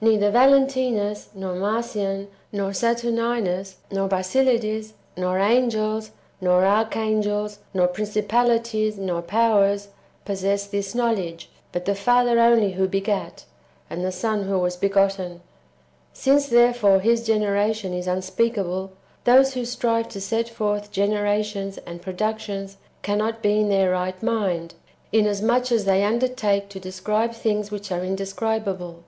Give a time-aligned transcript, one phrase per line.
[0.00, 8.96] Neither Valentinus, nor Marcion, nor Saturninus, nor Basilides, nor angels, nor arch angels, nor princij^alities,
[8.96, 9.88] nor powers
[10.24, 13.44] [possess this knowledge], but the Father only who begat,
[13.90, 15.42] and the Son who was be gotten.
[16.14, 18.92] Since therefore His generation is unspeakable,
[19.24, 24.76] those who strive to set forth generations and productions cannot be in their right mind,
[25.12, 29.04] inasmuch as they undertake to describe things which are indescribable.